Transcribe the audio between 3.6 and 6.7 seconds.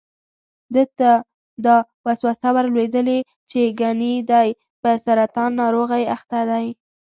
ګني دی په سرطان ناروغۍ اخته دی.